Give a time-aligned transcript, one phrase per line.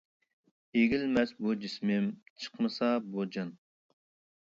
[0.79, 2.09] ئېگىلمەس بۇ جىسمىم،
[2.47, 3.57] چىقمىسا بۇ جان.